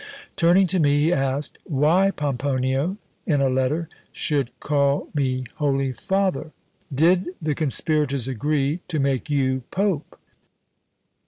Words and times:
Turning 0.35 0.65
to 0.65 0.79
me, 0.79 0.99
he 0.99 1.13
asked, 1.13 1.59
'why 1.63 2.09
Pomponio, 2.09 2.97
in 3.27 3.39
a 3.39 3.49
letter, 3.51 3.87
should 4.11 4.49
call 4.59 5.09
me 5.13 5.43
Holy 5.57 5.93
Father? 5.93 6.53
Did 6.91 7.27
the 7.39 7.53
conspirators 7.53 8.27
agree 8.27 8.79
to 8.87 8.99
make 8.99 9.29
you 9.29 9.61
pope?' 9.69 10.17